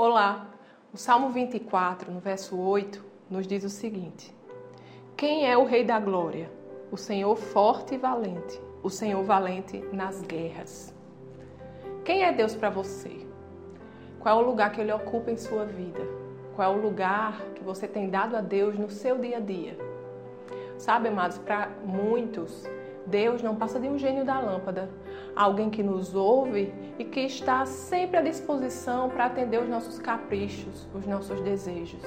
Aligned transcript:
Olá! 0.00 0.46
O 0.94 0.96
Salmo 0.96 1.30
24, 1.30 2.12
no 2.12 2.20
verso 2.20 2.56
8, 2.56 3.04
nos 3.28 3.48
diz 3.48 3.64
o 3.64 3.68
seguinte: 3.68 4.32
Quem 5.16 5.50
é 5.50 5.58
o 5.58 5.64
Rei 5.64 5.82
da 5.82 5.98
Glória? 5.98 6.48
O 6.92 6.96
Senhor 6.96 7.34
forte 7.34 7.96
e 7.96 7.98
valente, 7.98 8.62
o 8.80 8.88
Senhor 8.88 9.20
valente 9.24 9.84
nas 9.92 10.22
guerras. 10.22 10.94
Quem 12.04 12.22
é 12.22 12.32
Deus 12.32 12.54
para 12.54 12.70
você? 12.70 13.26
Qual 14.20 14.38
é 14.38 14.40
o 14.40 14.46
lugar 14.46 14.70
que 14.70 14.80
Ele 14.80 14.92
ocupa 14.92 15.32
em 15.32 15.36
sua 15.36 15.64
vida? 15.64 16.06
Qual 16.54 16.72
é 16.72 16.76
o 16.76 16.80
lugar 16.80 17.40
que 17.56 17.64
você 17.64 17.88
tem 17.88 18.08
dado 18.08 18.36
a 18.36 18.40
Deus 18.40 18.78
no 18.78 18.88
seu 18.88 19.18
dia 19.18 19.38
a 19.38 19.40
dia? 19.40 19.76
Sabe, 20.78 21.08
amados, 21.08 21.38
para 21.38 21.70
muitos, 21.84 22.70
Deus 23.10 23.42
não 23.42 23.56
passa 23.56 23.80
de 23.80 23.88
um 23.88 23.98
gênio 23.98 24.24
da 24.24 24.38
lâmpada, 24.38 24.88
alguém 25.34 25.70
que 25.70 25.82
nos 25.82 26.14
ouve 26.14 26.72
e 26.98 27.04
que 27.04 27.20
está 27.20 27.64
sempre 27.64 28.18
à 28.18 28.22
disposição 28.22 29.08
para 29.08 29.26
atender 29.26 29.60
os 29.60 29.68
nossos 29.68 29.98
caprichos, 29.98 30.86
os 30.94 31.06
nossos 31.06 31.40
desejos. 31.40 32.02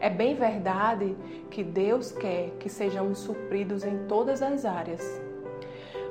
É 0.00 0.10
bem 0.10 0.34
verdade 0.34 1.16
que 1.50 1.62
Deus 1.62 2.12
quer 2.12 2.50
que 2.58 2.68
sejamos 2.68 3.18
supridos 3.18 3.84
em 3.84 4.06
todas 4.06 4.42
as 4.42 4.64
áreas. 4.64 5.02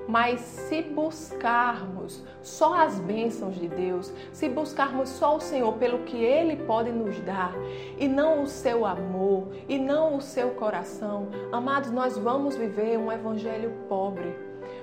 Mas 0.08 0.42
se 0.42 0.82
buscarmos 0.82 2.24
só 2.42 2.74
as 2.76 3.00
bênçãos 3.00 3.56
de 3.56 3.68
Deus, 3.68 4.14
se 4.32 4.50
buscarmos 4.50 5.10
só 5.10 5.38
o 5.38 5.40
Senhor 5.40 5.74
pelo 5.74 6.00
que 6.00 6.18
Ele 6.18 6.58
pode 6.58 6.92
nos 6.92 7.20
dar, 7.22 7.54
e 7.98 8.08
não 8.08 8.44
o 8.44 8.48
seu 8.48 8.86
amor, 8.86 9.48
e 9.68 9.78
não 9.78 10.18
o 10.18 10.22
seu 10.22 10.52
coração, 10.52 11.28
amados, 11.52 11.92
nós 11.92 12.18
vamos 12.18 12.56
viver 12.56 12.98
um 12.98 13.12
evangelho 13.12 13.72
pobre, 13.88 14.36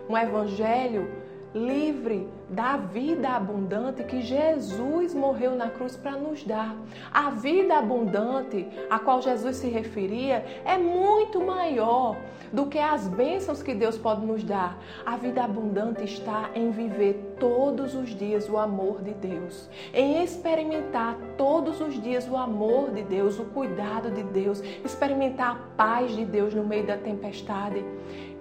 um 0.09 0.17
evangelho 0.17 1.09
livre 1.55 2.29
da 2.49 2.77
vida 2.77 3.31
abundante 3.31 4.05
que 4.05 4.21
Jesus 4.23 5.15
morreu 5.15 5.55
na 5.57 5.69
cruz 5.69 5.97
para 5.97 6.13
nos 6.13 6.45
dar. 6.45 6.77
A 7.13 7.31
vida 7.31 7.77
abundante 7.77 8.67
a 8.89 8.99
qual 8.99 9.21
Jesus 9.21 9.57
se 9.57 9.69
referia 9.69 10.45
é 10.65 10.79
muito 10.79 11.41
maior 11.41 12.17
do 12.53 12.67
que 12.67 12.79
as 12.79 13.07
bênçãos 13.09 13.63
que 13.63 13.75
Deus 13.75 13.97
pode 13.97 14.25
nos 14.25 14.43
dar. 14.43 14.79
A 15.05 15.17
vida 15.17 15.43
abundante 15.43 16.05
está 16.05 16.51
em 16.55 16.71
viver 16.71 17.37
todos 17.39 17.95
os 17.95 18.11
dias 18.11 18.49
o 18.49 18.57
amor 18.57 19.03
de 19.03 19.13
Deus, 19.13 19.69
em 19.95 20.23
experimentar 20.23 21.17
todos 21.37 21.81
os 21.81 22.01
dias 22.01 22.29
o 22.29 22.37
amor 22.37 22.91
de 22.91 23.03
Deus, 23.03 23.39
o 23.39 23.45
cuidado 23.45 24.11
de 24.11 24.23
Deus, 24.23 24.61
experimentar 24.85 25.53
a 25.53 25.77
paz 25.77 26.15
de 26.15 26.25
Deus 26.25 26.55
no 26.55 26.65
meio 26.65 26.87
da 26.87 26.97
tempestade. 26.97 27.85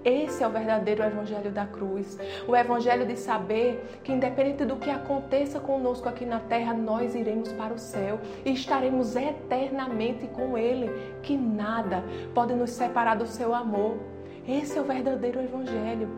Esse 0.04 0.42
é 0.42 0.46
o 0.46 0.50
verdadeiro 0.50 1.02
evangelho 1.02 1.50
da 1.50 1.66
cruz. 1.66 2.18
O 2.48 2.56
evangelho 2.56 3.06
de 3.06 3.16
saber 3.16 4.00
que, 4.02 4.12
independente 4.12 4.64
do 4.64 4.76
que 4.76 4.90
aconteça 4.90 5.60
conosco 5.60 6.08
aqui 6.08 6.24
na 6.24 6.40
terra, 6.40 6.72
nós 6.72 7.14
iremos 7.14 7.52
para 7.52 7.74
o 7.74 7.78
céu 7.78 8.18
e 8.44 8.52
estaremos 8.52 9.14
eternamente 9.14 10.26
com 10.28 10.56
Ele. 10.56 10.90
Que 11.22 11.36
nada 11.36 12.02
pode 12.34 12.54
nos 12.54 12.70
separar 12.70 13.16
do 13.16 13.26
seu 13.26 13.54
amor. 13.54 13.98
Esse 14.48 14.78
é 14.78 14.80
o 14.80 14.84
verdadeiro 14.84 15.38
evangelho. 15.40 16.08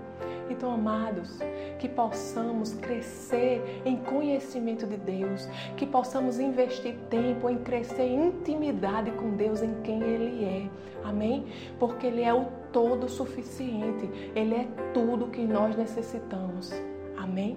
Então, 0.52 0.70
amados, 0.70 1.38
que 1.78 1.88
possamos 1.88 2.74
crescer 2.74 3.82
em 3.84 3.96
conhecimento 3.96 4.86
de 4.86 4.96
Deus, 4.96 5.48
que 5.76 5.86
possamos 5.86 6.38
investir 6.38 6.94
tempo 7.08 7.48
em 7.48 7.58
crescer 7.58 8.02
em 8.02 8.28
intimidade 8.28 9.10
com 9.12 9.30
Deus, 9.30 9.62
em 9.62 9.74
quem 9.82 10.02
Ele 10.02 10.44
é. 10.44 10.70
Amém? 11.02 11.46
Porque 11.78 12.06
Ele 12.06 12.22
é 12.22 12.32
o 12.32 12.46
todo 12.70 13.08
suficiente, 13.08 14.08
Ele 14.34 14.54
é 14.54 14.68
tudo 14.92 15.28
que 15.28 15.42
nós 15.42 15.74
necessitamos. 15.74 16.70
Amém? 17.16 17.56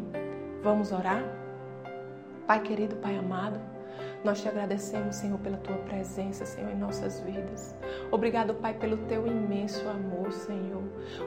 Vamos 0.63 0.91
orar? 0.91 1.23
Pai 2.47 2.61
querido, 2.61 2.95
Pai 2.95 3.17
amado. 3.17 3.74
Nós 4.25 4.41
te 4.41 4.49
agradecemos, 4.49 5.17
Senhor, 5.17 5.37
pela 5.37 5.57
tua 5.57 5.77
presença, 5.77 6.47
Senhor, 6.47 6.71
em 6.71 6.75
nossas 6.75 7.19
vidas. 7.19 7.75
Obrigado, 8.09 8.55
Pai, 8.55 8.73
pelo 8.73 8.97
teu 9.05 9.27
imenso 9.27 9.87
amor, 9.87 10.31
Senhor. 10.31 10.81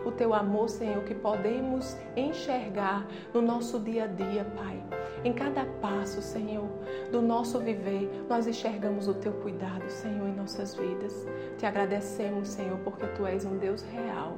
O 0.04 0.10
teu 0.10 0.34
amor, 0.34 0.68
Senhor, 0.68 1.04
que 1.04 1.14
podemos 1.14 1.96
enxergar 2.16 3.06
no 3.32 3.40
nosso 3.40 3.78
dia 3.78 4.02
a 4.02 4.06
dia, 4.08 4.44
Pai. 4.56 4.82
Em 5.22 5.32
cada 5.32 5.64
passo, 5.80 6.20
Senhor, 6.20 6.68
do 7.12 7.22
nosso 7.22 7.60
viver, 7.60 8.10
nós 8.28 8.48
enxergamos 8.48 9.06
o 9.06 9.14
teu 9.14 9.32
cuidado, 9.32 9.88
Senhor, 9.88 10.26
em 10.26 10.34
nossas 10.34 10.74
vidas. 10.74 11.24
Te 11.56 11.66
agradecemos, 11.66 12.48
Senhor, 12.48 12.78
porque 12.78 13.06
tu 13.06 13.24
és 13.24 13.44
um 13.44 13.58
Deus 13.58 13.82
real. 13.82 14.36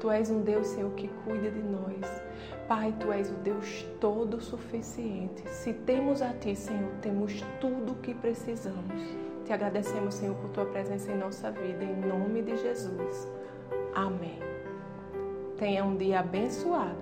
Tu 0.00 0.10
és 0.10 0.30
um 0.30 0.42
Deus, 0.42 0.66
Senhor, 0.66 0.90
que 0.92 1.08
cuida 1.24 1.50
de 1.50 1.62
nós. 1.62 2.22
Pai, 2.68 2.94
tu 3.00 3.12
és 3.12 3.30
o 3.30 3.34
Deus 3.34 3.84
todo 4.00 4.40
suficiente. 4.40 5.42
Se 5.48 5.72
temos 5.72 6.22
a 6.22 6.32
ti, 6.32 6.54
Senhor, 6.54 6.90
temos 7.02 7.44
tudo 7.60 7.94
que 8.00 8.14
precisamos. 8.14 9.16
Te 9.44 9.52
agradecemos, 9.52 10.14
Senhor, 10.14 10.34
por 10.36 10.50
tua 10.50 10.66
presença 10.66 11.10
em 11.10 11.16
nossa 11.16 11.50
vida, 11.50 11.84
em 11.84 12.00
nome 12.00 12.42
de 12.42 12.56
Jesus. 12.56 13.28
Amém. 13.94 14.38
Tenha 15.58 15.84
um 15.84 15.96
dia 15.96 16.20
abençoado 16.20 16.96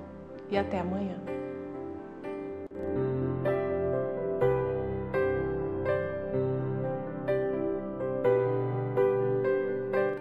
e 0.50 0.56
até 0.56 0.80
amanhã. 0.80 1.18